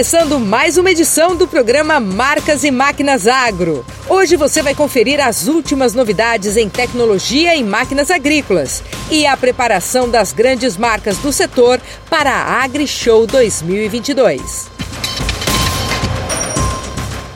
Começando 0.00 0.40
mais 0.40 0.78
uma 0.78 0.90
edição 0.90 1.36
do 1.36 1.46
programa 1.46 2.00
Marcas 2.00 2.64
e 2.64 2.70
Máquinas 2.70 3.28
Agro. 3.28 3.84
Hoje 4.08 4.34
você 4.34 4.62
vai 4.62 4.74
conferir 4.74 5.20
as 5.20 5.46
últimas 5.46 5.92
novidades 5.92 6.56
em 6.56 6.70
tecnologia 6.70 7.54
e 7.54 7.62
máquinas 7.62 8.10
agrícolas 8.10 8.82
e 9.10 9.26
a 9.26 9.36
preparação 9.36 10.08
das 10.08 10.32
grandes 10.32 10.78
marcas 10.78 11.18
do 11.18 11.30
setor 11.30 11.78
para 12.08 12.30
a 12.32 12.62
AgriShow 12.64 13.26
2022. 13.26 14.70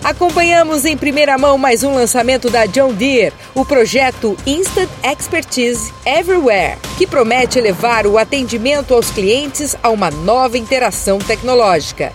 Acompanhamos 0.02 0.86
em 0.86 0.96
primeira 0.96 1.36
mão 1.36 1.58
mais 1.58 1.84
um 1.84 1.94
lançamento 1.94 2.48
da 2.48 2.64
John 2.64 2.94
Deere, 2.94 3.34
o 3.54 3.66
projeto 3.66 4.38
Instant 4.46 4.88
Expertise 5.02 5.92
Everywhere, 6.06 6.78
que 6.96 7.06
promete 7.06 7.60
levar 7.60 8.06
o 8.06 8.16
atendimento 8.16 8.94
aos 8.94 9.10
clientes 9.10 9.76
a 9.82 9.90
uma 9.90 10.10
nova 10.10 10.56
interação 10.56 11.18
tecnológica. 11.18 12.10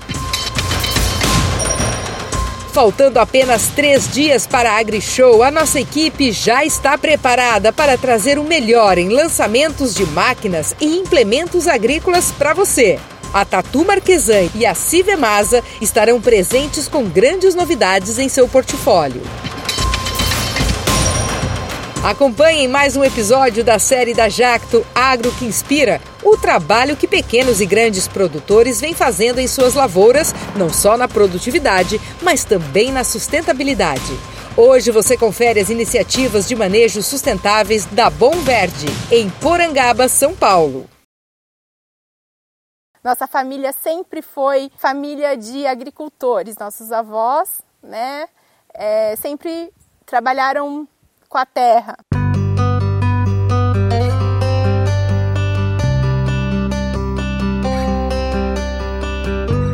Faltando 2.79 3.19
apenas 3.19 3.67
três 3.75 4.09
dias 4.09 4.47
para 4.47 4.71
a 4.71 4.79
AgriShow, 4.79 5.43
a 5.43 5.51
nossa 5.51 5.81
equipe 5.81 6.31
já 6.31 6.63
está 6.63 6.97
preparada 6.97 7.73
para 7.73 7.97
trazer 7.97 8.39
o 8.39 8.43
melhor 8.45 8.97
em 8.97 9.09
lançamentos 9.09 9.93
de 9.93 10.05
máquinas 10.05 10.73
e 10.79 10.97
implementos 10.97 11.67
agrícolas 11.67 12.31
para 12.31 12.53
você. 12.53 12.97
A 13.33 13.43
Tatu 13.43 13.83
Marquesan 13.83 14.47
e 14.55 14.65
a 14.65 14.73
Civemasa 14.73 15.61
estarão 15.81 16.21
presentes 16.21 16.87
com 16.87 17.03
grandes 17.03 17.53
novidades 17.53 18.17
em 18.17 18.29
seu 18.29 18.47
portfólio. 18.47 19.23
Acompanhem 22.01 22.65
mais 22.65 22.95
um 22.95 23.03
episódio 23.03 23.61
da 23.61 23.77
série 23.77 24.13
da 24.13 24.29
Jacto 24.29 24.87
Agro 24.95 25.33
que 25.33 25.43
Inspira, 25.43 25.99
o 26.23 26.37
trabalho 26.37 26.95
que 26.95 27.05
pequenos 27.05 27.59
e 27.59 27.65
grandes 27.65 28.07
produtores 28.07 28.79
vêm 28.79 28.93
fazendo 28.93 29.37
em 29.39 29.49
suas 29.49 29.73
lavouras, 29.73 30.33
não 30.55 30.69
só 30.69 30.95
na 30.95 31.09
produtividade, 31.09 31.99
mas 32.21 32.45
também 32.45 32.89
na 32.89 33.03
sustentabilidade. 33.03 34.17
Hoje 34.55 34.91
você 34.91 35.17
confere 35.17 35.59
as 35.59 35.69
iniciativas 35.69 36.47
de 36.47 36.55
manejo 36.55 37.03
sustentáveis 37.03 37.85
da 37.85 38.09
Bom 38.09 38.31
Verde, 38.43 38.87
em 39.11 39.29
Porangaba, 39.29 40.07
São 40.07 40.33
Paulo. 40.33 40.89
Nossa 43.03 43.27
família 43.27 43.73
sempre 43.73 44.21
foi 44.21 44.71
família 44.77 45.35
de 45.35 45.67
agricultores. 45.67 46.55
Nossos 46.57 46.93
avós, 46.93 47.61
né, 47.83 48.25
é, 48.73 49.17
sempre 49.17 49.69
trabalharam 50.05 50.87
com 51.29 51.37
a 51.37 51.45
terra. 51.45 51.95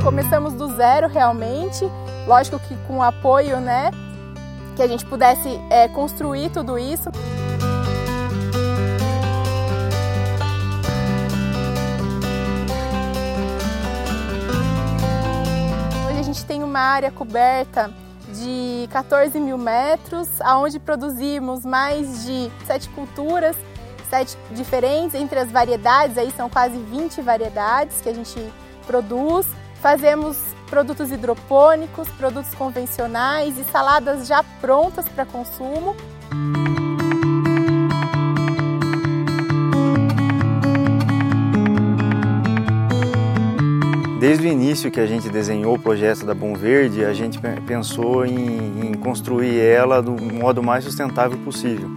Começamos 0.04 0.54
do 0.54 0.68
zero 0.76 1.08
realmente, 1.08 1.90
lógico 2.28 2.60
que 2.60 2.76
com 2.86 3.02
apoio, 3.02 3.60
né, 3.60 3.90
que 4.76 4.84
a 4.84 4.88
gente 4.88 5.06
pudesse 5.06 5.50
é, 5.72 5.88
construir 5.88 6.50
tudo 6.52 6.78
isso. 6.78 7.10
tem 16.48 16.62
uma 16.62 16.80
área 16.80 17.10
coberta 17.10 17.92
de 18.40 18.88
14 18.92 19.40
mil 19.40 19.58
metros, 19.58 20.28
onde 20.42 20.80
produzimos 20.80 21.66
mais 21.66 22.26
de 22.26 22.52
sete 22.66 22.90
culturas, 22.90 23.56
sete 24.10 24.38
diferentes 24.52 25.16
entre 25.16 25.40
as 25.40 25.52
variedades, 25.52 26.18
aí 26.18 26.32
são 26.32 26.50
quase 26.50 26.78
20 26.78 27.22
variedades 27.22 28.02
que 28.02 28.10
a 28.10 28.14
gente 28.14 28.40
produz. 28.86 29.46
Fazemos 29.82 30.38
produtos 30.70 31.12
hidropônicos, 31.12 32.10
produtos 32.10 32.54
convencionais 32.56 33.58
e 33.58 33.64
saladas 33.66 34.28
já 34.28 34.44
prontas 34.62 35.08
para 35.10 35.26
consumo. 35.26 35.96
Desde 44.20 44.48
o 44.48 44.52
início 44.52 44.90
que 44.90 45.00
a 45.00 45.06
gente 45.06 45.30
desenhou 45.30 45.76
o 45.76 45.80
projeto 45.80 46.26
da 46.26 46.34
Bom 46.34 46.56
Verde, 46.56 47.04
a 47.04 47.14
gente 47.14 47.38
pensou 47.68 48.26
em, 48.26 48.88
em 48.88 48.94
construir 48.94 49.60
ela 49.60 50.02
do 50.02 50.12
modo 50.12 50.64
mais 50.64 50.86
sustentável 50.86 51.38
possível. 51.40 51.90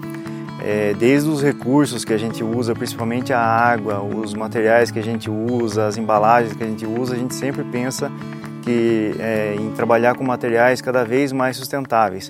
É, 0.61 0.93
desde 0.95 1.29
os 1.29 1.41
recursos 1.41 2.05
que 2.05 2.12
a 2.12 2.19
gente 2.19 2.43
usa, 2.43 2.75
principalmente 2.75 3.33
a 3.33 3.41
água, 3.41 4.03
os 4.03 4.34
materiais 4.34 4.91
que 4.91 4.99
a 4.99 5.03
gente 5.03 5.31
usa, 5.31 5.87
as 5.87 5.97
embalagens 5.97 6.56
que 6.56 6.65
a 6.65 6.67
gente 6.67 6.84
usa, 6.84 7.15
a 7.15 7.17
gente 7.17 7.34
sempre 7.34 7.62
pensa 7.62 8.11
que, 8.62 9.15
é, 9.21 9.55
em 9.56 9.71
trabalhar 9.71 10.17
com 10.17 10.25
materiais 10.25 10.83
cada 10.83 11.05
vez 11.05 11.33
mais 11.33 11.56
sustentáveis. 11.56 12.29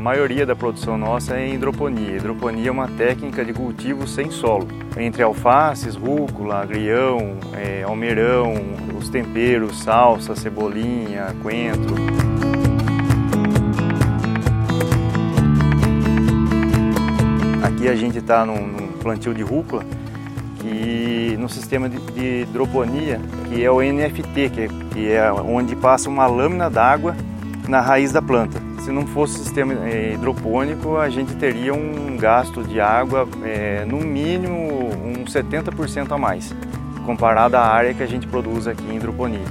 Maioria 0.00 0.46
da 0.46 0.56
produção 0.56 0.96
nossa 0.96 1.36
é 1.36 1.46
em 1.46 1.54
hidroponia. 1.54 2.16
Hidroponia 2.16 2.68
é 2.68 2.72
uma 2.72 2.88
técnica 2.88 3.44
de 3.44 3.52
cultivo 3.52 4.06
sem 4.08 4.30
solo, 4.30 4.66
entre 4.96 5.22
alfaces, 5.22 5.94
rúcula, 5.94 6.62
agrião, 6.62 7.36
é, 7.52 7.82
almeirão, 7.82 8.54
os 8.98 9.10
temperos, 9.10 9.82
salsa, 9.82 10.34
cebolinha, 10.34 11.36
coentro. 11.42 11.94
Aqui 17.62 17.86
a 17.86 17.94
gente 17.94 18.18
está 18.18 18.44
num, 18.44 18.66
num, 18.66 18.88
plantio 19.02 19.34
de 19.34 19.42
rúcula 19.42 19.84
e 20.64 21.36
no 21.38 21.48
sistema 21.48 21.88
de, 21.88 21.98
de, 22.12 22.42
hidroponia, 22.42 23.20
que 23.48 23.62
é 23.62 23.70
o 23.70 23.80
NFT, 23.82 24.50
que 24.50 24.60
é, 24.62 24.68
que 24.92 25.12
é 25.12 25.32
onde 25.32 25.76
passa 25.76 26.08
uma 26.08 26.26
lâmina 26.26 26.70
d'água 26.70 27.14
na 27.68 27.80
raiz 27.80 28.12
da 28.12 28.22
planta. 28.22 28.69
Se 28.80 28.90
não 28.90 29.06
fosse 29.06 29.38
sistema 29.38 29.74
eh, 29.88 30.14
hidropônico, 30.14 30.96
a 30.96 31.10
gente 31.10 31.34
teria 31.36 31.74
um 31.74 32.16
gasto 32.16 32.64
de 32.64 32.80
água 32.80 33.28
é, 33.44 33.84
no 33.84 33.98
mínimo 33.98 34.88
uns 35.04 35.34
70% 35.34 36.10
a 36.10 36.16
mais, 36.16 36.54
comparado 37.04 37.56
à 37.56 37.60
área 37.60 37.92
que 37.92 38.02
a 38.02 38.06
gente 38.06 38.26
produz 38.26 38.66
aqui 38.66 38.82
em 38.90 38.96
hidroponia. 38.96 39.44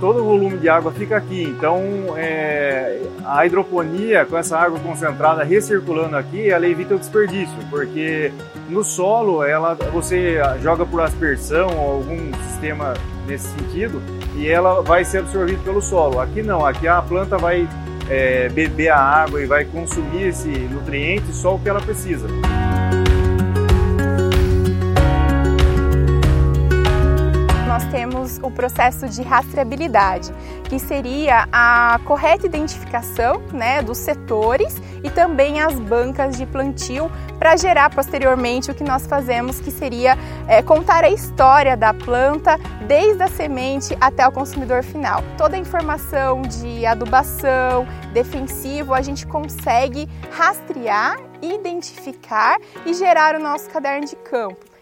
Todo 0.00 0.20
o 0.20 0.24
volume 0.24 0.58
de 0.58 0.68
água 0.68 0.90
fica 0.90 1.16
aqui, 1.16 1.44
então 1.44 1.80
é, 2.16 3.03
a 3.24 3.46
hidroponia 3.46 4.24
com 4.24 4.36
essa 4.36 4.58
água 4.58 4.78
concentrada 4.80 5.42
recirculando 5.42 6.16
aqui, 6.16 6.50
ela 6.50 6.66
evita 6.66 6.94
o 6.94 6.98
desperdício, 6.98 7.56
porque 7.70 8.32
no 8.68 8.84
solo, 8.84 9.42
ela, 9.42 9.74
você 9.92 10.38
joga 10.60 10.84
por 10.84 11.00
aspersão 11.00 11.68
ou 11.76 11.92
algum 11.94 12.32
sistema 12.48 12.94
nesse 13.26 13.48
sentido 13.48 14.02
e 14.36 14.48
ela 14.48 14.82
vai 14.82 15.04
ser 15.04 15.18
absorvida 15.18 15.60
pelo 15.62 15.80
solo. 15.80 16.20
Aqui 16.20 16.42
não, 16.42 16.64
aqui 16.64 16.86
a 16.86 17.00
planta 17.00 17.38
vai 17.38 17.68
é, 18.08 18.48
beber 18.50 18.88
a 18.88 18.98
água 18.98 19.42
e 19.42 19.46
vai 19.46 19.64
consumir 19.64 20.28
esse 20.28 20.48
nutriente 20.48 21.32
só 21.32 21.54
o 21.54 21.58
que 21.58 21.68
ela 21.68 21.80
precisa. 21.80 22.28
Nós 27.74 27.84
temos 27.86 28.38
o 28.40 28.52
processo 28.52 29.08
de 29.08 29.20
rastreabilidade, 29.20 30.32
que 30.68 30.78
seria 30.78 31.48
a 31.50 31.98
correta 32.04 32.46
identificação 32.46 33.42
né, 33.52 33.82
dos 33.82 33.98
setores 33.98 34.80
e 35.02 35.10
também 35.10 35.60
as 35.60 35.74
bancas 35.74 36.36
de 36.36 36.46
plantio 36.46 37.10
para 37.36 37.56
gerar 37.56 37.90
posteriormente 37.90 38.70
o 38.70 38.74
que 38.76 38.84
nós 38.84 39.08
fazemos, 39.08 39.58
que 39.58 39.72
seria 39.72 40.16
é, 40.46 40.62
contar 40.62 41.02
a 41.02 41.10
história 41.10 41.76
da 41.76 41.92
planta 41.92 42.60
desde 42.86 43.24
a 43.24 43.28
semente 43.28 43.96
até 44.00 44.24
o 44.24 44.30
consumidor 44.30 44.84
final. 44.84 45.20
Toda 45.36 45.56
a 45.56 45.58
informação 45.58 46.42
de 46.42 46.86
adubação, 46.86 47.88
defensivo, 48.12 48.94
a 48.94 49.02
gente 49.02 49.26
consegue 49.26 50.08
rastrear, 50.30 51.18
identificar 51.42 52.56
e 52.86 52.94
gerar 52.94 53.34
o 53.34 53.40
nosso 53.40 53.68
caderno 53.68 54.06
de 54.06 54.14
campo. 54.14 54.73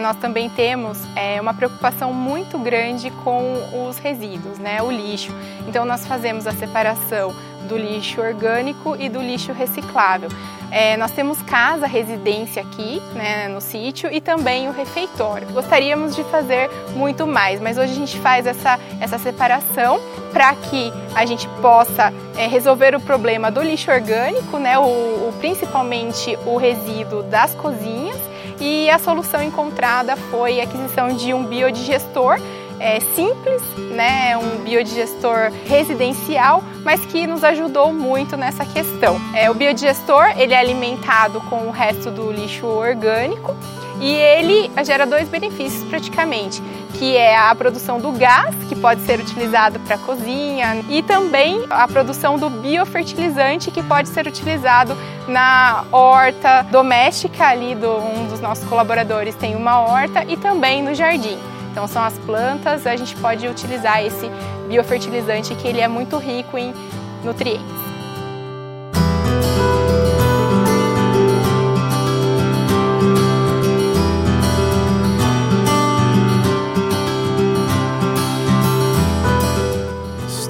Nós 0.00 0.16
também 0.16 0.48
temos 0.48 0.98
é, 1.14 1.40
uma 1.40 1.54
preocupação 1.54 2.12
muito 2.12 2.58
grande 2.58 3.10
com 3.10 3.88
os 3.88 3.98
resíduos, 3.98 4.58
né, 4.58 4.82
o 4.82 4.90
lixo. 4.90 5.32
Então 5.68 5.84
nós 5.84 6.06
fazemos 6.06 6.46
a 6.46 6.52
separação 6.52 7.34
do 7.68 7.76
lixo 7.76 8.20
orgânico 8.20 8.96
e 8.98 9.08
do 9.08 9.20
lixo 9.20 9.52
reciclável. 9.52 10.28
É, 10.70 10.96
nós 10.96 11.10
temos 11.10 11.42
casa, 11.42 11.86
residência 11.86 12.62
aqui 12.62 13.02
né, 13.12 13.48
no 13.48 13.60
sítio 13.60 14.08
e 14.12 14.20
também 14.20 14.68
o 14.68 14.72
refeitório. 14.72 15.48
Gostaríamos 15.48 16.14
de 16.14 16.22
fazer 16.24 16.70
muito 16.94 17.26
mais, 17.26 17.60
mas 17.60 17.76
hoje 17.76 17.92
a 17.92 17.96
gente 17.96 18.18
faz 18.18 18.46
essa, 18.46 18.78
essa 19.00 19.18
separação 19.18 20.00
para 20.32 20.54
que 20.54 20.92
a 21.14 21.26
gente 21.26 21.48
possa 21.60 22.12
é, 22.36 22.46
resolver 22.46 22.94
o 22.94 23.00
problema 23.00 23.50
do 23.50 23.60
lixo 23.60 23.90
orgânico, 23.90 24.58
né, 24.58 24.78
o, 24.78 24.82
o, 24.82 25.34
principalmente 25.40 26.38
o 26.46 26.56
resíduo 26.56 27.22
das 27.24 27.54
cozinhas. 27.54 28.29
E 28.60 28.90
a 28.90 28.98
solução 28.98 29.42
encontrada 29.42 30.16
foi 30.16 30.60
a 30.60 30.64
aquisição 30.64 31.08
de 31.16 31.32
um 31.32 31.44
biodigestor 31.44 32.38
é, 32.80 32.98
simples, 33.14 33.62
né, 33.94 34.36
um 34.36 34.64
biodigestor 34.64 35.52
residencial, 35.66 36.64
mas 36.82 37.04
que 37.04 37.26
nos 37.26 37.44
ajudou 37.44 37.92
muito 37.92 38.36
nessa 38.36 38.64
questão. 38.64 39.20
É, 39.34 39.50
o 39.50 39.54
biodigestor 39.54 40.32
ele 40.36 40.54
é 40.54 40.58
alimentado 40.58 41.40
com 41.42 41.68
o 41.68 41.70
resto 41.70 42.10
do 42.10 42.32
lixo 42.32 42.66
orgânico 42.66 43.54
e 44.00 44.14
ele 44.14 44.70
gera 44.82 45.06
dois 45.06 45.28
benefícios 45.28 45.84
praticamente, 45.84 46.62
que 46.94 47.16
é 47.16 47.36
a 47.36 47.54
produção 47.54 48.00
do 48.00 48.10
gás, 48.12 48.54
pode 48.80 49.02
ser 49.02 49.20
utilizado 49.20 49.78
para 49.80 49.98
cozinha, 49.98 50.84
e 50.88 51.02
também 51.02 51.64
a 51.70 51.86
produção 51.86 52.38
do 52.38 52.48
biofertilizante, 52.48 53.70
que 53.70 53.82
pode 53.82 54.08
ser 54.08 54.26
utilizado 54.26 54.96
na 55.28 55.84
horta 55.92 56.62
doméstica 56.62 57.46
ali 57.46 57.74
do 57.74 57.98
um 57.98 58.26
dos 58.26 58.40
nossos 58.40 58.64
colaboradores 58.68 59.34
tem 59.34 59.54
uma 59.54 59.80
horta 59.80 60.24
e 60.24 60.36
também 60.36 60.82
no 60.82 60.94
jardim. 60.94 61.38
Então 61.70 61.86
são 61.86 62.02
as 62.02 62.18
plantas, 62.18 62.86
a 62.86 62.96
gente 62.96 63.14
pode 63.16 63.46
utilizar 63.46 64.04
esse 64.04 64.28
biofertilizante 64.68 65.54
que 65.54 65.68
ele 65.68 65.80
é 65.80 65.86
muito 65.86 66.16
rico 66.16 66.58
em 66.58 66.74
nutrientes. 67.22 67.79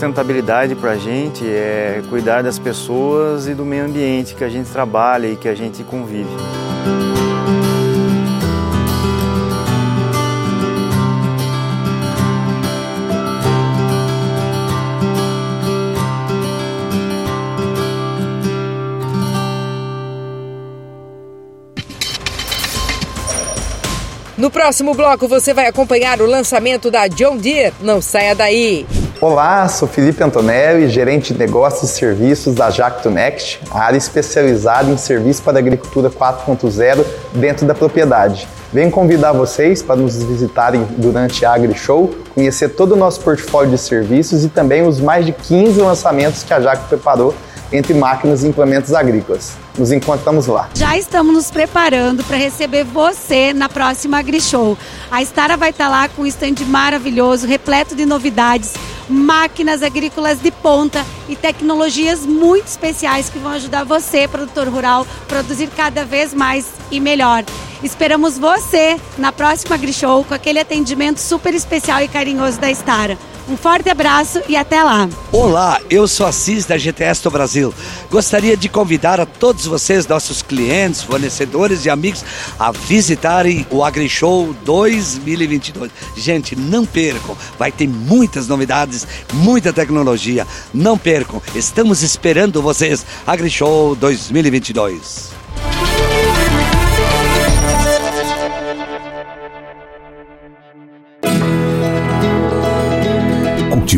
Sustentabilidade 0.01 0.75
para 0.75 0.93
a 0.93 0.97
gente 0.97 1.47
é 1.47 2.03
cuidar 2.09 2.43
das 2.43 2.59
pessoas 2.59 3.47
e 3.47 3.53
do 3.53 3.67
meio 3.67 3.85
ambiente 3.85 4.35
que 4.35 4.43
a 4.43 4.49
gente 4.49 4.71
trabalha 4.71 5.27
e 5.27 5.37
que 5.37 5.47
a 5.47 5.55
gente 5.55 5.85
convive. 5.85 6.31
No 24.39 24.51
próximo 24.51 24.95
bloco 24.95 25.29
você 25.29 25.53
vai 25.53 25.67
acompanhar 25.67 26.23
o 26.23 26.27
lançamento 26.27 26.91
da 26.91 27.07
John 27.07 27.37
Deere. 27.37 27.75
Não 27.83 28.01
saia 28.01 28.35
daí! 28.35 28.87
Olá, 29.23 29.69
sou 29.69 29.87
Felipe 29.87 30.25
Antonelli, 30.25 30.89
gerente 30.89 31.35
de 31.35 31.39
negócios 31.39 31.91
e 31.91 31.95
serviços 31.95 32.55
da 32.55 32.71
Jacto 32.71 33.11
Next, 33.11 33.61
área 33.71 33.99
especializada 33.99 34.91
em 34.91 34.97
serviços 34.97 35.43
para 35.43 35.59
agricultura 35.59 36.09
4.0 36.09 37.05
dentro 37.35 37.67
da 37.67 37.75
propriedade. 37.75 38.49
Venho 38.73 38.91
convidar 38.91 39.33
vocês 39.33 39.83
para 39.83 39.97
nos 39.97 40.23
visitarem 40.23 40.89
durante 40.97 41.45
a 41.45 41.53
Agri 41.53 41.75
Show, 41.75 42.15
conhecer 42.35 42.71
todo 42.71 42.93
o 42.93 42.97
nosso 42.97 43.21
portfólio 43.21 43.71
de 43.71 43.77
serviços 43.77 44.43
e 44.43 44.49
também 44.49 44.89
os 44.89 44.99
mais 44.99 45.27
de 45.27 45.33
15 45.33 45.79
lançamentos 45.83 46.43
que 46.43 46.55
a 46.55 46.61
Jacto 46.61 46.89
preparou 46.89 47.35
entre 47.71 47.93
máquinas 47.93 48.43
e 48.43 48.49
implementos 48.49 48.95
agrícolas. 48.95 49.53
Nos 49.77 49.93
encontramos 49.93 50.47
lá. 50.47 50.71
Já 50.75 50.97
estamos 50.97 51.35
nos 51.35 51.51
preparando 51.51 52.25
para 52.25 52.39
receber 52.39 52.85
você 52.85 53.53
na 53.53 53.69
próxima 53.69 54.19
AgriShow. 54.19 54.79
A 55.11 55.23
Stara 55.23 55.59
vai 55.59 55.71
estar 55.71 55.91
lá 55.91 56.09
com 56.09 56.23
um 56.23 56.27
stand 56.27 56.65
maravilhoso, 56.67 57.47
repleto 57.47 57.95
de 57.95 58.05
novidades, 58.07 58.73
máquinas 59.11 59.83
agrícolas 59.83 60.41
de 60.41 60.51
ponta 60.51 61.05
e 61.29 61.37
tecnologias 61.37 62.25
muito 62.25 62.67
especiais 62.67 63.29
que 63.29 63.39
vão 63.39 63.53
ajudar 63.53 63.85
você, 63.85 64.27
produtor 64.29 64.69
rural, 64.69 65.07
a 65.23 65.27
produzir 65.27 65.69
cada 65.69 66.05
vez 66.05 66.33
mais 66.33 66.67
e 66.91 67.01
melhor. 67.01 67.45
Esperamos 67.83 68.37
você 68.37 69.01
na 69.17 69.33
próxima 69.33 69.75
AgriShow 69.75 70.23
com 70.25 70.35
aquele 70.35 70.59
atendimento 70.59 71.19
super 71.19 71.55
especial 71.55 72.03
e 72.03 72.09
carinhoso 72.09 72.61
da 72.61 72.71
Stara. 72.71 73.17
Um 73.49 73.57
forte 73.57 73.89
abraço 73.89 74.41
e 74.49 74.55
até 74.55 74.83
lá. 74.83 75.09
Olá, 75.33 75.81
eu 75.89 76.07
sou 76.07 76.27
Assis 76.27 76.67
da 76.67 76.77
GTS 76.77 77.23
do 77.23 77.31
Brasil. 77.31 77.75
Gostaria 78.11 78.57
de 78.57 78.69
convidar 78.69 79.19
a 79.19 79.27
todos 79.27 79.65
vocês, 79.65 80.07
nossos 80.07 80.43
clientes, 80.43 81.03
fornecedores 81.03 81.85
e 81.85 81.91
amigos, 81.91 82.25
a 82.59 82.71
visitarem 82.71 83.67
o 83.71 83.83
AgriShow 83.83 84.55
2022. 84.65 85.91
Gente, 86.17 86.55
não 86.55 86.85
percam, 86.85 87.37
vai 87.59 87.73
ter 87.73 87.89
muitas 87.89 88.47
novidades, 88.47 89.07
muita 89.33 89.73
tecnologia. 89.73 90.47
Não 90.73 90.97
percam, 90.97 91.43
estamos 91.55 92.03
esperando 92.03 92.63
vocês. 92.63 93.05
AgriShow 93.27 93.97
2022. 93.97 95.40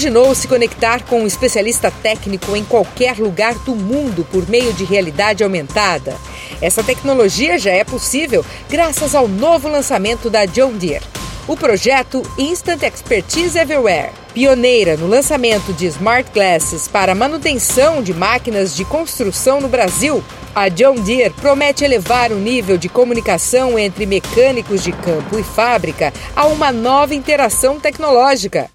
Imaginou 0.00 0.34
se 0.34 0.48
conectar 0.48 1.04
com 1.04 1.20
um 1.20 1.26
especialista 1.26 1.90
técnico 1.90 2.56
em 2.56 2.64
qualquer 2.64 3.18
lugar 3.18 3.54
do 3.66 3.76
mundo 3.76 4.26
por 4.32 4.48
meio 4.48 4.72
de 4.72 4.82
realidade 4.82 5.44
aumentada? 5.44 6.16
Essa 6.58 6.82
tecnologia 6.82 7.58
já 7.58 7.72
é 7.72 7.84
possível 7.84 8.42
graças 8.70 9.14
ao 9.14 9.28
novo 9.28 9.68
lançamento 9.68 10.30
da 10.30 10.46
John 10.46 10.72
Deere. 10.72 11.04
O 11.46 11.54
projeto 11.54 12.22
Instant 12.38 12.82
Expertise 12.82 13.58
Everywhere, 13.58 14.12
pioneira 14.32 14.96
no 14.96 15.06
lançamento 15.06 15.70
de 15.74 15.84
smart 15.88 16.30
glasses 16.32 16.88
para 16.88 17.14
manutenção 17.14 18.02
de 18.02 18.14
máquinas 18.14 18.74
de 18.74 18.86
construção 18.86 19.60
no 19.60 19.68
Brasil, 19.68 20.24
a 20.54 20.70
John 20.70 20.94
Deere 20.94 21.34
promete 21.34 21.84
elevar 21.84 22.32
o 22.32 22.36
nível 22.36 22.78
de 22.78 22.88
comunicação 22.88 23.78
entre 23.78 24.06
mecânicos 24.06 24.82
de 24.82 24.92
campo 24.92 25.38
e 25.38 25.42
fábrica 25.42 26.10
a 26.34 26.46
uma 26.46 26.72
nova 26.72 27.14
interação 27.14 27.78
tecnológica. 27.78 28.70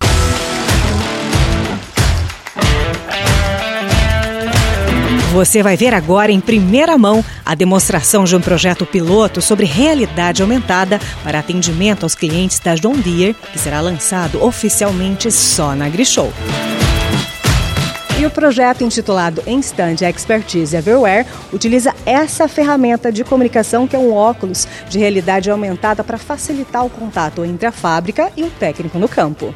Você 5.36 5.62
vai 5.62 5.76
ver 5.76 5.94
agora 5.94 6.32
em 6.32 6.40
primeira 6.40 6.98
mão 6.98 7.22
a 7.46 7.54
demonstração 7.54 8.24
de 8.24 8.38
um 8.38 8.40
projeto 8.40 8.86
piloto 8.86 9.42
sobre 9.42 9.66
realidade 9.66 10.42
aumentada 10.42 10.98
para 11.26 11.40
atendimento 11.40 12.04
aos 12.04 12.16
clientes 12.16 12.58
da 12.60 12.74
John 12.76 12.96
Deere, 12.96 13.36
que 13.52 13.60
será 13.60 13.82
lançado 13.82 14.42
oficialmente 14.42 15.30
só 15.30 15.76
na 15.76 15.88
AgriShow. 15.88 16.32
E 18.18 18.26
o 18.26 18.32
projeto 18.32 18.86
intitulado 18.86 19.44
Instant 19.46 20.04
Expertise 20.04 20.74
Everywhere 20.74 21.28
utiliza 21.52 21.94
essa 22.06 22.48
ferramenta 22.48 23.12
de 23.12 23.26
comunicação 23.26 23.86
que 23.86 23.96
é 23.98 24.00
um 24.00 24.14
óculos 24.14 24.66
de 24.88 25.00
realidade 25.00 25.52
aumentada 25.52 26.02
para 26.02 26.18
facilitar 26.18 26.86
o 26.86 26.90
contato 26.90 27.44
entre 27.44 27.68
a 27.68 27.74
fábrica 27.74 28.32
e 28.38 28.44
o 28.44 28.50
técnico 28.50 28.98
no 28.98 29.10
campo. 29.10 29.54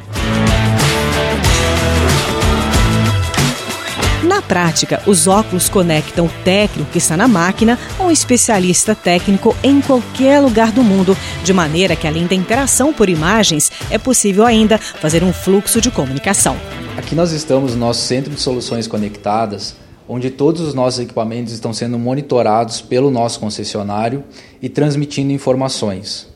Na 4.24 4.42
prática, 4.42 5.02
os 5.08 5.28
óculos 5.28 5.70
conectam 5.70 6.26
o 6.26 6.32
técnico 6.44 6.92
que 6.92 6.98
está 6.98 7.16
na 7.16 7.26
máquina 7.26 7.80
a 7.98 8.04
um 8.04 8.12
especialista 8.12 8.94
técnico 8.94 9.56
em 9.64 9.80
qualquer 9.80 10.42
lugar 10.42 10.74
do 10.74 10.84
mundo, 10.84 11.16
de 11.42 11.54
maneira 11.54 11.96
que, 11.96 12.06
além 12.06 12.28
da 12.28 12.36
interação 12.36 12.92
por 12.92 13.08
imagens, 13.08 13.72
é 13.90 13.98
possível 13.98 14.46
ainda 14.46 14.78
fazer 14.78 15.24
um 15.24 15.32
fluxo 15.32 15.80
de 15.80 15.90
comunicação. 15.90 16.58
Aqui 16.98 17.16
nós 17.16 17.32
estamos 17.32 17.74
no 17.74 17.80
nosso 17.80 18.02
centro 18.02 18.34
de 18.34 18.42
soluções 18.42 18.88
conectadas, 18.88 19.74
onde 20.06 20.30
todos 20.30 20.60
os 20.60 20.74
nossos 20.74 21.00
equipamentos 21.00 21.54
estão 21.54 21.72
sendo 21.72 21.98
monitorados 21.98 22.82
pelo 22.82 23.10
nosso 23.10 23.40
concessionário 23.40 24.26
e 24.62 24.68
transmitindo 24.68 25.32
informações. 25.32 26.28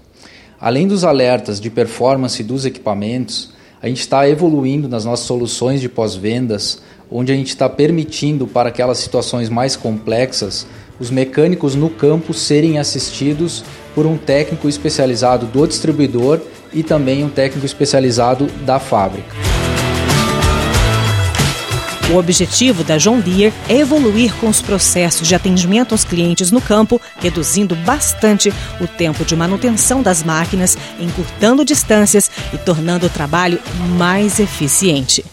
Além 0.57 0.87
dos 0.87 1.03
alertas 1.03 1.59
de 1.59 1.69
performance 1.69 2.41
dos 2.43 2.65
equipamentos, 2.65 3.51
a 3.83 3.87
gente 3.87 3.99
está 3.99 4.27
evoluindo 4.27 4.87
nas 4.87 5.03
nossas 5.03 5.25
soluções 5.25 5.81
de 5.81 5.89
pós-vendas 5.89 6.81
onde 7.11 7.33
a 7.33 7.35
gente 7.35 7.49
está 7.49 7.69
permitindo 7.69 8.47
para 8.47 8.69
aquelas 8.69 8.97
situações 8.97 9.49
mais 9.49 9.75
complexas 9.75 10.65
os 10.99 11.11
mecânicos 11.11 11.75
no 11.75 11.89
campo 11.89 12.33
serem 12.33 12.79
assistidos 12.79 13.63
por 13.93 14.05
um 14.05 14.17
técnico 14.17 14.69
especializado 14.69 15.45
do 15.45 15.67
distribuidor 15.67 16.39
e 16.73 16.81
também 16.81 17.23
um 17.23 17.29
técnico 17.29 17.65
especializado 17.65 18.47
da 18.65 18.79
fábrica. 18.79 19.52
O 22.13 22.17
objetivo 22.17 22.83
da 22.83 22.95
John 22.97 23.19
Deere 23.19 23.51
é 23.67 23.77
evoluir 23.77 24.35
com 24.35 24.47
os 24.47 24.61
processos 24.61 25.27
de 25.27 25.33
atendimento 25.33 25.93
aos 25.93 26.03
clientes 26.03 26.51
no 26.51 26.61
campo, 26.61 27.01
reduzindo 27.19 27.75
bastante 27.77 28.53
o 28.79 28.85
tempo 28.85 29.25
de 29.25 29.35
manutenção 29.35 30.03
das 30.03 30.21
máquinas, 30.21 30.77
encurtando 30.99 31.65
distâncias 31.65 32.29
e 32.53 32.57
tornando 32.59 33.07
o 33.07 33.09
trabalho 33.09 33.59
mais 33.97 34.39
eficiente. 34.39 35.25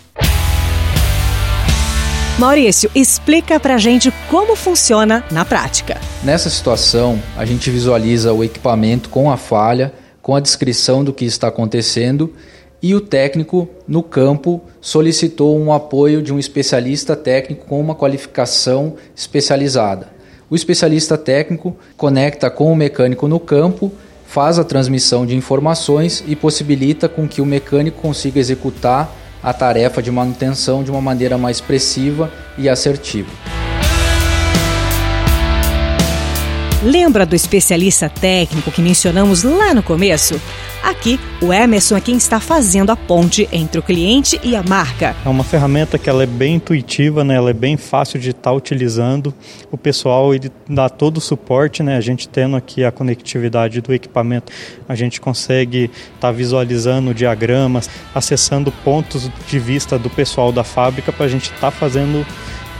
Maurício, 2.38 2.90
explica 2.94 3.60
pra 3.60 3.76
gente 3.76 4.10
como 4.30 4.56
funciona 4.56 5.22
na 5.30 5.44
prática. 5.44 6.00
Nessa 6.25 6.49
situação, 6.49 7.20
a 7.37 7.44
gente 7.44 7.70
visualiza 7.70 8.32
o 8.32 8.42
equipamento 8.42 9.10
com 9.10 9.30
a 9.30 9.37
falha, 9.37 9.92
com 10.22 10.34
a 10.34 10.40
descrição 10.40 11.04
do 11.04 11.12
que 11.12 11.26
está 11.26 11.49
acontecendo 11.49 12.32
e 12.82 12.94
o 12.94 13.00
técnico 13.00 13.68
no 13.87 14.02
campo 14.02 14.60
solicitou 14.80 15.58
um 15.58 15.72
apoio 15.72 16.22
de 16.22 16.32
um 16.32 16.38
especialista 16.38 17.14
técnico 17.14 17.66
com 17.66 17.80
uma 17.80 17.94
qualificação 17.94 18.94
especializada. 19.14 20.08
O 20.49 20.56
especialista 20.56 21.16
técnico 21.16 21.76
conecta 21.96 22.50
com 22.50 22.72
o 22.72 22.76
mecânico 22.76 23.28
no 23.28 23.38
campo, 23.38 23.92
faz 24.26 24.58
a 24.58 24.64
transmissão 24.64 25.26
de 25.26 25.37
informações 25.37 26.25
e 26.26 26.34
possibilita 26.34 27.08
com 27.08 27.28
que 27.28 27.40
o 27.40 27.46
mecânico 27.46 28.00
consiga 28.00 28.40
executar 28.40 29.14
a 29.42 29.52
tarefa 29.52 30.02
de 30.02 30.10
manutenção 30.10 30.82
de 30.82 30.90
uma 30.90 31.00
maneira 31.00 31.38
mais 31.38 31.58
expressiva 31.58 32.30
e 32.58 32.68
assertiva. 32.68 33.30
Lembra 36.82 37.26
do 37.26 37.37
especialista 37.37 38.08
técnico 38.08 38.70
que 38.72 38.80
mencionamos 38.80 39.42
lá 39.42 39.75
no 39.75 39.82
começo? 39.82 40.40
Aqui, 40.82 41.20
o 41.42 41.52
Emerson 41.52 41.96
é 41.96 42.00
quem 42.00 42.16
está 42.16 42.40
fazendo 42.40 42.90
a 42.90 42.96
ponte 42.96 43.49
entre 43.52 43.78
o 43.78 43.82
cliente 43.82 44.40
e 44.42 44.56
a 44.56 44.62
marca. 44.62 45.14
É 45.25 45.28
uma 45.28 45.44
ferramenta 45.44 45.99
que 45.99 46.08
ela 46.08 46.22
é 46.22 46.26
bem 46.26 46.54
intuitiva, 46.54 47.22
né? 47.22 47.34
ela 47.34 47.50
é 47.50 47.54
bem 47.54 47.76
fácil 47.76 48.18
de 48.18 48.30
estar 48.30 48.52
utilizando. 48.52 49.32
O 49.70 49.76
pessoal 49.76 50.34
ele 50.34 50.50
dá 50.68 50.88
todo 50.88 51.18
o 51.18 51.20
suporte, 51.20 51.82
né? 51.82 51.96
a 51.96 52.00
gente 52.00 52.28
tendo 52.28 52.56
aqui 52.56 52.82
a 52.82 52.90
conectividade 52.90 53.80
do 53.80 53.92
equipamento, 53.92 54.52
a 54.88 54.94
gente 54.94 55.20
consegue 55.20 55.90
estar 56.14 56.32
visualizando 56.32 57.12
diagramas, 57.12 57.88
acessando 58.14 58.72
pontos 58.72 59.30
de 59.49 59.58
vista 59.58 59.99
do 59.99 60.08
pessoal 60.08 60.50
da 60.50 60.64
fábrica 60.64 61.12
para 61.12 61.26
a 61.26 61.28
gente 61.28 61.52
estar 61.52 61.70
fazendo 61.70 62.26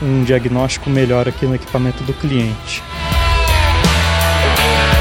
um 0.01 0.23
diagnóstico 0.23 0.89
melhor 0.89 1.29
aqui 1.29 1.45
no 1.45 1.53
equipamento 1.53 2.03
do 2.03 2.13
cliente. 2.13 2.81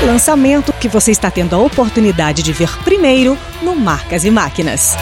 Lançamento 0.02 0.72
que 0.72 0.88
você 0.88 1.10
está 1.10 1.30
tendo 1.30 1.54
a 1.54 1.58
oportunidade 1.58 2.42
de 2.42 2.54
ver 2.54 2.70
primeiro 2.84 3.36
no 3.60 3.76
Marcas 3.76 4.24
e 4.24 4.30
Máquinas. 4.30 4.96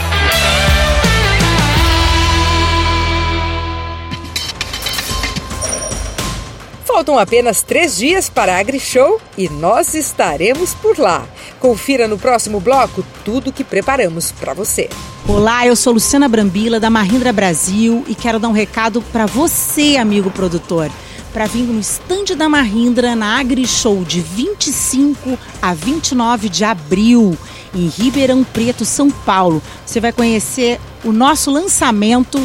Faltam 6.85 7.17
apenas 7.17 7.63
três 7.63 7.97
dias 7.97 8.29
para 8.29 8.57
a 8.57 8.59
AgriShow 8.59 9.21
e 9.37 9.49
nós 9.49 9.95
estaremos 9.95 10.75
por 10.75 10.99
lá. 10.99 11.25
Confira 11.61 12.09
no 12.09 12.19
próximo 12.19 12.59
bloco 12.59 13.05
tudo 13.25 13.53
que 13.53 13.63
preparamos 13.63 14.33
para 14.33 14.53
você. 14.53 14.89
Olá, 15.29 15.65
eu 15.65 15.77
sou 15.77 15.93
Luciana 15.93 16.29
Brambila 16.29 16.81
da 16.81 16.91
Mahindra 16.91 17.33
Brasil 17.33 18.05
e 18.09 18.17
quero 18.17 18.41
dar 18.41 18.49
um 18.49 18.53
recado 18.53 19.01
para 19.13 19.27
você, 19.27 19.97
amigo 19.97 20.29
produtor 20.29 20.91
para 21.39 21.47
vir 21.47 21.63
no 21.63 21.79
estande 21.79 22.35
da 22.35 22.49
Mahindra 22.49 23.15
na 23.15 23.39
AgriShow 23.39 24.03
de 24.03 24.21
25 24.21 25.39
a 25.63 25.73
29 25.73 26.49
de 26.49 26.65
abril 26.65 27.39
em 27.73 27.87
Ribeirão 27.87 28.43
Preto, 28.43 28.85
São 28.85 29.09
Paulo. 29.09 29.63
Você 29.87 30.01
vai 30.01 30.11
conhecer 30.11 30.81
o 31.05 31.13
nosso 31.13 31.53
lançamento 31.53 32.45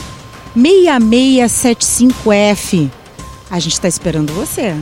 6675F. 0.56 2.92
A 3.50 3.58
gente 3.58 3.74
está 3.74 3.88
esperando 3.88 4.32
você. 4.32 4.76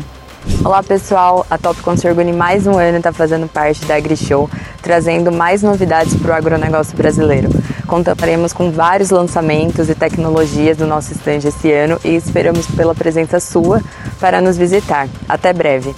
Olá 0.65 0.83
pessoal, 0.83 1.47
a 1.49 1.57
Top 1.57 1.81
Consorguni 1.81 2.33
mais 2.33 2.67
um 2.67 2.77
ano 2.77 2.97
está 2.97 3.13
fazendo 3.13 3.47
parte 3.47 3.85
da 3.85 3.95
AgriShow, 3.95 4.49
trazendo 4.81 5.31
mais 5.31 5.63
novidades 5.63 6.13
para 6.15 6.31
o 6.31 6.33
agronegócio 6.33 6.97
brasileiro. 6.97 7.47
Contaremos 7.91 8.53
com 8.53 8.71
vários 8.71 9.10
lançamentos 9.10 9.89
e 9.89 9.93
tecnologias 9.93 10.77
do 10.77 10.88
nosso 10.88 11.12
stand 11.12 11.45
esse 11.45 11.69
ano 11.74 12.00
e 12.05 12.15
esperamos 12.15 12.65
pela 12.67 12.95
presença 12.95 13.38
sua 13.38 13.81
para 14.17 14.39
nos 14.39 14.57
visitar. 14.57 15.10
Até 15.27 15.51
breve! 15.51 15.93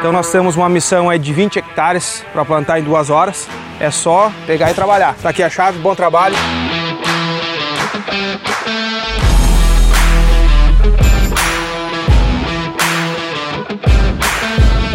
Então 0.00 0.10
nós 0.10 0.28
temos 0.32 0.56
uma 0.56 0.68
missão 0.68 1.08
aí 1.08 1.16
de 1.16 1.32
20 1.32 1.60
hectares 1.60 2.24
para 2.32 2.44
plantar 2.44 2.80
em 2.80 2.82
duas 2.82 3.10
horas. 3.10 3.46
É 3.78 3.92
só 3.92 4.32
pegar 4.44 4.72
e 4.72 4.74
trabalhar. 4.74 5.14
Tá 5.22 5.28
aqui 5.28 5.44
a 5.44 5.48
chave, 5.48 5.78
bom 5.78 5.94
trabalho. 5.94 6.34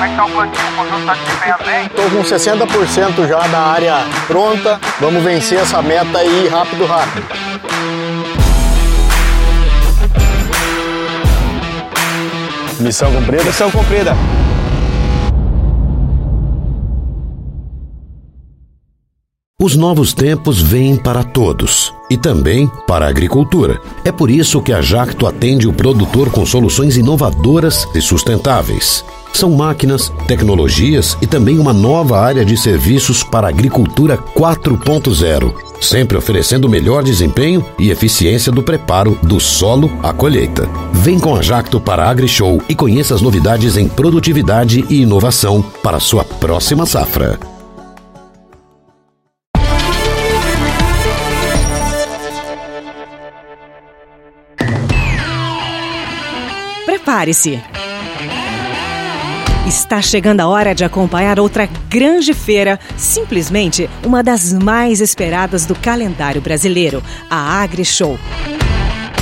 Como 0.00 0.04
é 0.04 0.08
que 0.08 0.16
tá 0.16 0.24
o 0.24 0.30
plantio? 0.30 0.62
O 0.66 0.76
conjunto 0.76 1.06
tá 1.06 1.14
desempenhando 1.14 1.64
bem? 1.64 1.86
Estou 1.86 2.10
com 2.10 2.22
60% 2.22 3.28
já 3.28 3.38
da 3.48 3.58
área 3.58 3.96
pronta. 4.26 4.80
Vamos 4.98 5.22
vencer 5.22 5.58
essa 5.58 5.82
meta 5.82 6.18
aí 6.18 6.48
rápido, 6.48 6.86
rápido. 6.86 7.26
Missão 12.78 13.12
cumprida? 13.12 13.44
Missão 13.44 13.70
cumprida. 13.70 14.16
Os 19.62 19.76
novos 19.76 20.14
tempos 20.14 20.58
vêm 20.58 20.96
para 20.96 21.22
todos 21.22 21.92
e 22.08 22.16
também 22.16 22.66
para 22.86 23.04
a 23.04 23.10
agricultura. 23.10 23.78
É 24.02 24.10
por 24.10 24.30
isso 24.30 24.62
que 24.62 24.72
a 24.72 24.80
Jacto 24.80 25.26
atende 25.26 25.68
o 25.68 25.72
produtor 25.72 26.30
com 26.30 26.46
soluções 26.46 26.96
inovadoras 26.96 27.86
e 27.94 28.00
sustentáveis. 28.00 29.04
São 29.34 29.50
máquinas, 29.50 30.10
tecnologias 30.26 31.14
e 31.20 31.26
também 31.26 31.58
uma 31.58 31.74
nova 31.74 32.18
área 32.18 32.42
de 32.42 32.56
serviços 32.56 33.22
para 33.22 33.48
a 33.48 33.50
agricultura 33.50 34.16
4.0, 34.16 35.52
sempre 35.78 36.16
oferecendo 36.16 36.66
melhor 36.66 37.02
desempenho 37.02 37.62
e 37.78 37.90
eficiência 37.90 38.50
do 38.50 38.62
preparo 38.62 39.18
do 39.22 39.38
solo 39.38 39.92
à 40.02 40.10
colheita. 40.10 40.66
Vem 40.90 41.18
com 41.18 41.36
a 41.36 41.42
Jacto 41.42 41.78
para 41.78 42.04
a 42.04 42.08
AgriShow 42.08 42.62
e 42.66 42.74
conheça 42.74 43.14
as 43.14 43.20
novidades 43.20 43.76
em 43.76 43.90
produtividade 43.90 44.86
e 44.88 45.02
inovação 45.02 45.62
para 45.82 45.98
a 45.98 46.00
sua 46.00 46.24
próxima 46.24 46.86
safra. 46.86 47.49
Prepare-se! 57.10 57.60
Está 59.66 60.00
chegando 60.00 60.42
a 60.42 60.46
hora 60.46 60.72
de 60.72 60.84
acompanhar 60.84 61.40
outra 61.40 61.68
grande 61.88 62.32
feira, 62.32 62.78
simplesmente 62.96 63.90
uma 64.06 64.22
das 64.22 64.52
mais 64.52 65.00
esperadas 65.00 65.66
do 65.66 65.74
calendário 65.74 66.40
brasileiro, 66.40 67.02
a 67.28 67.60
AgriShow. 67.62 68.16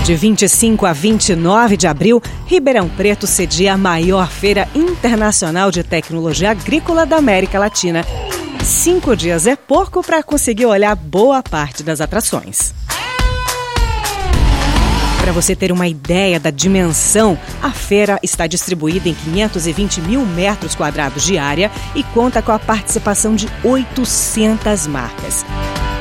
De 0.04 0.14
25 0.14 0.84
a 0.84 0.92
29 0.92 1.78
de 1.78 1.86
abril, 1.86 2.22
Ribeirão 2.44 2.90
Preto 2.90 3.26
cedia 3.26 3.72
a 3.72 3.78
maior 3.78 4.28
feira 4.28 4.68
internacional 4.74 5.70
de 5.70 5.82
tecnologia 5.82 6.50
agrícola 6.50 7.06
da 7.06 7.16
América 7.16 7.58
Latina. 7.58 8.04
Cinco 8.62 9.16
dias 9.16 9.46
é 9.46 9.56
pouco 9.56 10.02
para 10.02 10.22
conseguir 10.22 10.66
olhar 10.66 10.94
boa 10.94 11.42
parte 11.42 11.82
das 11.82 12.02
atrações. 12.02 12.74
Para 15.28 15.34
você 15.34 15.54
ter 15.54 15.70
uma 15.70 15.86
ideia 15.86 16.40
da 16.40 16.48
dimensão, 16.48 17.38
a 17.62 17.70
feira 17.70 18.18
está 18.22 18.46
distribuída 18.46 19.10
em 19.10 19.14
520 19.14 20.00
mil 20.00 20.24
metros 20.24 20.74
quadrados 20.74 21.22
de 21.22 21.36
área 21.36 21.70
e 21.94 22.02
conta 22.02 22.40
com 22.40 22.50
a 22.50 22.58
participação 22.58 23.34
de 23.34 23.46
800 23.62 24.86
marcas. 24.86 25.44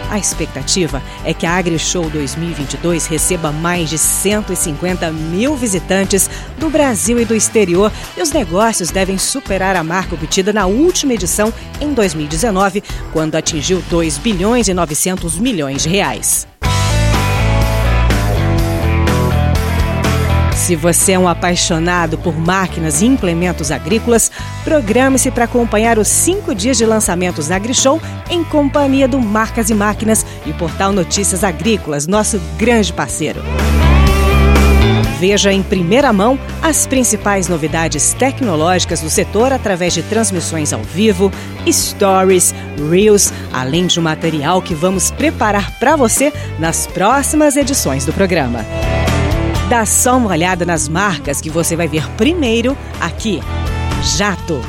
A 0.10 0.18
expectativa 0.18 1.04
é 1.26 1.34
que 1.34 1.46
a 1.46 1.58
AgriShow 1.58 2.10
2022 2.10 3.08
receba 3.08 3.52
mais 3.52 3.90
de 3.90 3.98
150 3.98 5.12
mil 5.12 5.58
visitantes 5.58 6.30
do 6.58 6.70
Brasil 6.70 7.20
e 7.20 7.26
do 7.26 7.36
exterior 7.36 7.92
e 8.16 8.22
os 8.22 8.32
negócios 8.32 8.92
devem 8.92 9.18
superar 9.18 9.76
a 9.76 9.84
marca 9.84 10.16
obtida 10.16 10.54
na 10.54 10.68
última 10.68 11.12
edição 11.12 11.54
em 11.82 11.94
2019, 11.94 12.82
quando 13.12 13.36
atingiu 13.36 13.84
2 13.90 14.20
bilhões 14.20 14.70
e 14.70 14.74
900 14.74 15.38
milhões 15.38 15.84
de 15.84 15.90
reais. 15.90 16.48
Se 20.68 20.76
você 20.76 21.14
é 21.14 21.20
um 21.20 21.30
apaixonado 21.30 22.18
por 22.18 22.38
máquinas 22.38 23.02
e 23.02 23.06
implementos 23.06 23.72
agrícolas, 23.72 24.30
programe-se 24.66 25.32
para 25.32 25.46
acompanhar 25.46 25.98
os 25.98 26.10
cinco 26.10 26.54
dias 26.54 26.78
de 26.78 26.86
lançamentos 26.86 27.50
AgriShow 27.50 28.02
em 28.30 28.44
companhia 28.44 29.08
do 29.08 29.18
Marcas 29.18 29.70
e 29.70 29.74
Máquinas 29.74 30.26
e 30.46 30.52
portal 30.52 30.92
Notícias 30.92 31.42
Agrícolas, 31.42 32.06
nosso 32.06 32.38
grande 32.58 32.92
parceiro. 32.92 33.42
Veja 35.22 35.54
em 35.54 35.64
primeira 35.64 36.12
mão 36.12 36.38
as 36.62 36.86
principais 36.86 37.48
novidades 37.48 38.14
tecnológicas 38.16 39.00
do 39.00 39.10
setor 39.10 39.54
através 39.54 39.94
de 39.94 40.04
transmissões 40.04 40.74
ao 40.74 40.84
vivo, 40.84 41.32
stories, 41.66 42.54
reels, 42.92 43.32
além 43.54 43.88
de 43.88 44.02
um 44.02 44.04
material 44.04 44.62
que 44.62 44.76
vamos 44.76 45.12
preparar 45.12 45.80
para 45.80 45.96
você 45.96 46.34
nas 46.60 46.86
próximas 46.88 47.56
edições 47.56 48.06
do 48.06 48.12
programa. 48.12 48.66
Dá 49.70 49.86
só 49.86 50.16
uma 50.16 50.30
olhada 50.30 50.66
nas 50.66 50.88
marcas 50.88 51.42
que 51.42 51.50
você 51.50 51.76
vai 51.76 51.90
ver 51.90 52.10
primeiro 52.12 52.78
aqui: 53.02 53.42
Jato, 54.02 54.62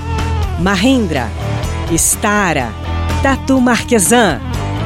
Mahindra, 0.58 1.30
Stara, 1.96 2.72
Tatu 3.22 3.60
Marquesan, 3.60 4.40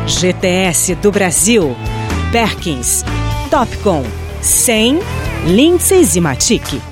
GTS 0.07 0.97
do 0.97 1.11
Brasil, 1.11 1.75
Perkins, 2.31 3.03
Topcon, 3.51 4.05
100, 4.43 5.01
Lindsay 5.47 6.07
e 6.15 6.21
Matic. 6.21 6.83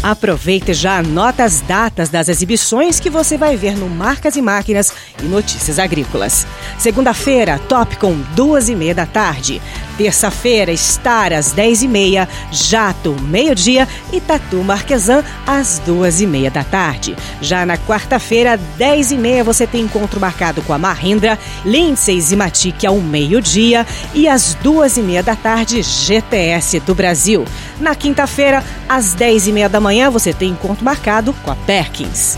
Aproveita 0.00 0.70
e 0.70 0.74
já 0.74 0.98
anota 0.98 1.44
as 1.44 1.62
datas 1.62 2.10
das 2.10 2.28
exibições 2.28 3.00
que 3.00 3.08
você 3.08 3.38
vai 3.38 3.56
ver 3.56 3.74
no 3.74 3.88
Marcas 3.88 4.36
e 4.36 4.42
Máquinas 4.42 4.92
e 5.20 5.24
Notícias 5.24 5.78
Agrícolas. 5.78 6.46
Segunda-feira, 6.78 7.58
Topcom, 7.58 8.14
duas 8.36 8.68
e 8.68 8.76
meia 8.76 8.94
da 8.94 9.06
tarde. 9.06 9.62
Terça-feira, 9.96 10.76
Star 10.76 11.32
às 11.32 11.54
10h30, 11.54 12.28
Jato, 12.50 13.16
meio-dia 13.22 13.88
e 14.12 14.20
Tatu 14.20 14.56
Marquesan 14.64 15.22
às 15.46 15.78
duas 15.78 16.20
e 16.20 16.26
meia 16.26 16.50
da 16.50 16.64
tarde. 16.64 17.16
Já 17.40 17.64
na 17.64 17.76
quarta-feira, 17.78 18.58
10h30, 18.78 19.42
você 19.44 19.66
tem 19.66 19.82
encontro 19.82 20.20
marcado 20.20 20.62
com 20.62 20.72
a 20.72 20.78
Mahindra, 20.78 21.38
Lindsay 21.64 22.22
e 22.30 22.36
Matic 22.36 22.84
ao 22.84 23.00
meio-dia 23.00 23.86
e 24.12 24.28
às 24.28 24.54
duas 24.54 24.96
e 24.96 25.02
meia 25.02 25.22
da 25.22 25.36
tarde, 25.36 25.82
GTS 25.82 26.80
do 26.80 26.94
Brasil. 26.94 27.44
Na 27.80 27.94
quinta-feira, 27.94 28.64
às 28.88 29.14
10h30 29.14 29.68
da 29.68 29.80
manhã, 29.80 30.10
você 30.10 30.32
tem 30.32 30.50
encontro 30.50 30.84
marcado 30.84 31.32
com 31.42 31.50
a 31.50 31.56
Perkins. 31.56 32.36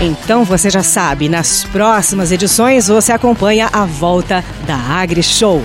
Então 0.00 0.44
você 0.44 0.68
já 0.68 0.82
sabe, 0.82 1.28
nas 1.28 1.62
próximas 1.64 2.32
edições 2.32 2.88
você 2.88 3.12
acompanha 3.12 3.68
a 3.72 3.84
volta 3.84 4.44
da 4.66 4.76
AgriShow. 4.76 5.62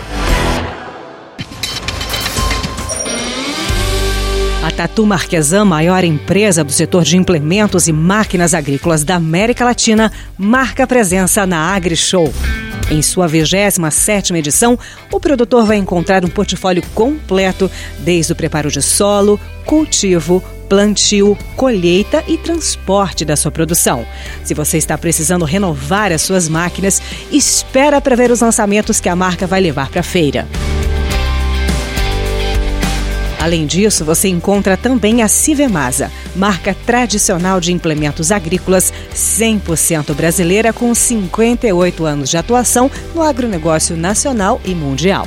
A 4.67 4.71
Tatu 4.71 5.05
Marquesan, 5.05 5.63
maior 5.63 6.03
empresa 6.03 6.61
do 6.61 6.73
setor 6.73 7.05
de 7.05 7.15
implementos 7.15 7.87
e 7.87 7.93
máquinas 7.93 8.53
agrícolas 8.53 9.01
da 9.01 9.15
América 9.15 9.63
Latina, 9.63 10.11
marca 10.37 10.85
presença 10.85 11.47
na 11.47 11.73
AgriShow. 11.73 12.33
Em 12.91 13.01
sua 13.01 13.29
27ª 13.29 14.35
edição, 14.35 14.77
o 15.09 15.21
produtor 15.21 15.65
vai 15.65 15.77
encontrar 15.77 16.25
um 16.25 16.27
portfólio 16.27 16.83
completo, 16.93 17.71
desde 17.99 18.33
o 18.33 18.35
preparo 18.35 18.69
de 18.69 18.81
solo, 18.81 19.39
cultivo, 19.65 20.43
plantio, 20.67 21.37
colheita 21.55 22.21
e 22.27 22.37
transporte 22.37 23.23
da 23.23 23.37
sua 23.37 23.51
produção. 23.51 24.05
Se 24.43 24.53
você 24.53 24.77
está 24.77 24.97
precisando 24.97 25.45
renovar 25.45 26.11
as 26.11 26.23
suas 26.23 26.49
máquinas, 26.49 27.01
espera 27.31 28.01
para 28.01 28.17
ver 28.17 28.31
os 28.31 28.41
lançamentos 28.41 28.99
que 28.99 29.07
a 29.07 29.15
marca 29.15 29.47
vai 29.47 29.61
levar 29.61 29.87
para 29.87 30.01
a 30.01 30.03
feira. 30.03 30.45
Além 33.47 33.65
disso, 33.65 34.03
você 34.03 34.27
encontra 34.27 34.75
também 34.75 35.23
a 35.23 35.29
Civemasa, 35.29 36.11
marca 36.35 36.75
tradicional 36.85 37.61
de 37.61 37.71
implementos 37.71 38.29
agrícolas 38.29 38.91
100% 39.15 40.13
brasileira 40.13 40.73
com 40.73 40.93
58 40.93 42.05
anos 42.05 42.29
de 42.29 42.35
atuação 42.35 42.91
no 43.15 43.21
agronegócio 43.21 43.95
nacional 43.95 44.59
e 44.65 44.75
mundial. 44.75 45.25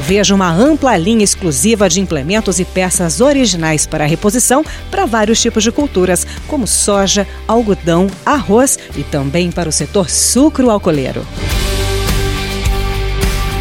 Veja 0.00 0.34
uma 0.34 0.52
ampla 0.52 0.98
linha 0.98 1.24
exclusiva 1.24 1.88
de 1.88 1.98
implementos 1.98 2.60
e 2.60 2.66
peças 2.66 3.22
originais 3.22 3.86
para 3.86 4.04
reposição 4.04 4.62
para 4.90 5.06
vários 5.06 5.40
tipos 5.40 5.64
de 5.64 5.72
culturas, 5.72 6.26
como 6.46 6.66
soja, 6.66 7.26
algodão, 7.48 8.06
arroz 8.26 8.78
e 8.94 9.02
também 9.02 9.50
para 9.50 9.70
o 9.70 9.72
setor 9.72 10.10
sucro-alcooleiro. 10.10 11.24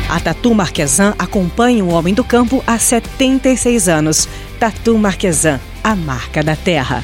A 0.09 0.19
Tatu 0.19 0.55
Marquesan 0.55 1.13
acompanha 1.19 1.85
o 1.85 1.89
homem 1.89 2.15
do 2.15 2.23
campo 2.23 2.63
há 2.65 2.79
76 2.79 3.87
anos. 3.87 4.27
Tatu 4.59 4.97
Marquesan, 4.97 5.59
a 5.83 5.95
marca 5.95 6.41
da 6.41 6.55
terra. 6.55 7.03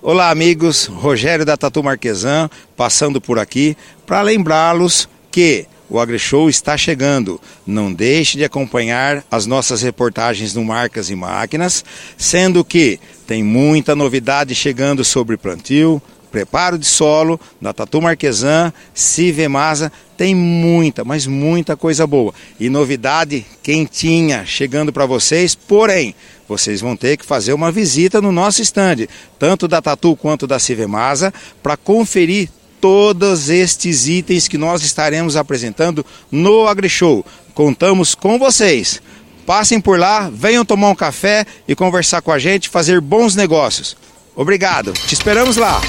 Olá, 0.00 0.30
amigos. 0.30 0.86
Rogério 0.86 1.44
da 1.44 1.56
Tatu 1.56 1.82
Marquesan, 1.82 2.48
passando 2.76 3.20
por 3.20 3.40
aqui 3.40 3.76
para 4.06 4.22
lembrá-los 4.22 5.08
que 5.28 5.66
o 5.88 5.98
AgriShow 5.98 6.48
está 6.48 6.76
chegando. 6.76 7.40
Não 7.66 7.92
deixe 7.92 8.38
de 8.38 8.44
acompanhar 8.44 9.24
as 9.28 9.46
nossas 9.46 9.82
reportagens 9.82 10.54
no 10.54 10.64
Marcas 10.64 11.10
e 11.10 11.16
Máquinas, 11.16 11.84
sendo 12.16 12.64
que 12.64 13.00
tem 13.26 13.42
muita 13.42 13.96
novidade 13.96 14.54
chegando 14.54 15.04
sobre 15.04 15.36
plantio, 15.36 16.00
preparo 16.30 16.78
de 16.78 16.86
solo 16.86 17.40
da 17.60 17.72
Tatu 17.72 18.00
Marquesan, 18.00 18.72
Civemasa, 18.94 19.92
tem 20.16 20.34
muita, 20.34 21.04
mas 21.04 21.26
muita 21.26 21.76
coisa 21.76 22.06
boa. 22.06 22.32
E 22.58 22.68
novidade 22.68 23.44
quentinha 23.62 24.44
chegando 24.44 24.92
para 24.92 25.06
vocês, 25.06 25.54
porém, 25.54 26.14
vocês 26.48 26.80
vão 26.80 26.96
ter 26.96 27.16
que 27.16 27.24
fazer 27.24 27.52
uma 27.52 27.70
visita 27.70 28.20
no 28.20 28.32
nosso 28.32 28.60
estande, 28.60 29.08
tanto 29.38 29.68
da 29.68 29.80
Tatu 29.80 30.16
quanto 30.16 30.46
da 30.46 30.58
Civemasa, 30.58 31.32
para 31.62 31.76
conferir 31.76 32.48
todos 32.80 33.48
estes 33.48 34.08
itens 34.08 34.48
que 34.48 34.58
nós 34.58 34.82
estaremos 34.82 35.36
apresentando 35.36 36.04
no 36.30 36.66
AgriShow. 36.66 37.24
Contamos 37.54 38.14
com 38.14 38.38
vocês. 38.38 39.00
Passem 39.46 39.80
por 39.80 39.98
lá, 39.98 40.30
venham 40.32 40.64
tomar 40.64 40.88
um 40.90 40.94
café 40.94 41.44
e 41.66 41.74
conversar 41.74 42.22
com 42.22 42.32
a 42.32 42.38
gente, 42.38 42.68
fazer 42.68 43.00
bons 43.00 43.34
negócios. 43.34 43.96
Obrigado, 44.36 44.92
te 44.92 45.14
esperamos 45.14 45.56
lá. 45.56 45.80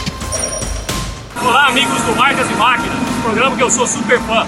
Olá, 1.43 1.69
amigos 1.69 1.99
do 2.03 2.15
Marcas 2.15 2.47
e 2.51 2.53
Máquinas, 2.53 2.95
programa 3.23 3.55
que 3.55 3.63
eu 3.63 3.71
sou 3.71 3.87
super 3.87 4.19
fã. 4.21 4.45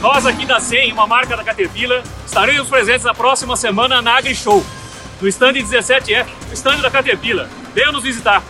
Nós 0.00 0.24
aqui 0.24 0.46
da 0.46 0.60
SEM, 0.60 0.92
uma 0.92 1.04
marca 1.04 1.36
da 1.36 1.42
Caterpillar, 1.42 2.04
estaremos 2.24 2.68
presentes 2.68 3.04
na 3.04 3.12
próxima 3.12 3.56
semana 3.56 4.00
na 4.00 4.16
AgriShow, 4.16 4.64
no 5.20 5.26
stand 5.26 5.54
17F, 5.54 6.26
o 6.48 6.54
stand 6.54 6.82
da 6.82 6.90
Caterpillar. 6.90 7.48
Venham 7.74 7.90
nos 7.90 8.04
visitar. 8.04 8.44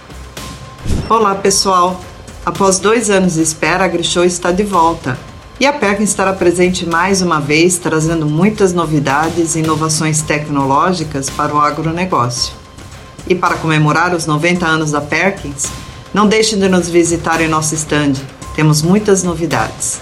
Olá, 1.09 1.35
pessoal. 1.35 1.99
Após 2.45 2.79
dois 2.79 3.09
anos 3.09 3.35
de 3.35 3.43
espera, 3.43 3.85
a 3.85 3.87
AgriShow 3.87 4.25
está 4.25 4.53
de 4.53 4.63
volta. 4.63 5.19
E 5.59 5.67
a 5.67 5.73
Perkin 5.73 6.03
estará 6.03 6.35
presente 6.35 6.87
mais 6.87 7.23
uma 7.23 7.41
vez, 7.41 7.79
trazendo 7.79 8.27
muitas 8.27 8.75
novidades 8.75 9.57
e 9.57 9.61
inovações 9.61 10.21
tecnológicas 10.21 11.31
para 11.31 11.55
o 11.55 11.59
agronegócio. 11.59 12.53
E 13.27 13.35
para 13.35 13.57
comemorar 13.57 14.15
os 14.15 14.27
90 14.27 14.67
anos 14.67 14.91
da 14.91 15.01
Perkins, 15.01 15.71
não 16.13 16.27
deixe 16.27 16.57
de 16.57 16.69
nos 16.69 16.89
visitar 16.89 17.41
em 17.41 17.49
nosso 17.49 17.75
stand. 17.75 18.15
Temos 18.55 18.83
muitas 18.83 19.23
novidades. 19.23 20.01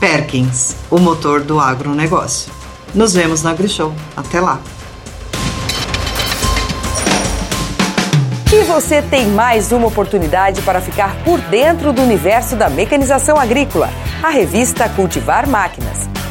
Perkins, 0.00 0.74
o 0.90 0.98
motor 0.98 1.42
do 1.42 1.60
agronegócio. 1.60 2.52
Nos 2.94 3.14
vemos 3.14 3.42
na 3.42 3.50
AgriShow. 3.50 3.92
Até 4.16 4.40
lá! 4.40 4.60
E 8.50 8.62
você 8.64 9.02
tem 9.02 9.28
mais 9.28 9.72
uma 9.72 9.86
oportunidade 9.86 10.62
para 10.62 10.80
ficar 10.80 11.14
por 11.22 11.38
dentro 11.38 11.92
do 11.92 12.00
universo 12.00 12.56
da 12.56 12.70
mecanização 12.70 13.36
agrícola. 13.38 13.90
A 14.22 14.30
revista 14.30 14.88
Cultivar 14.88 15.48
Máquinas. 15.48 16.08